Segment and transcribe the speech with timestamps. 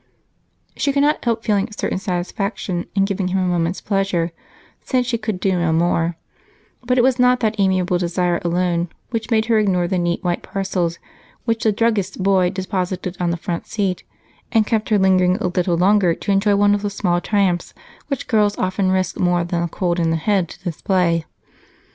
[0.75, 4.31] She could not help feeling a certain satisfaction in giving him a moment's pleasure,
[4.83, 6.17] since she could do no more,
[6.83, 10.41] but it was not that amiable desire alone which made her ignore the neat white
[10.41, 10.97] parcels
[11.45, 14.03] which the druggist's boy deposited on the front seat
[14.51, 17.75] and kept her lingering a little longer to enjoy one of the small triumphs
[18.07, 21.25] which girls often risk more than a cold in the head to display.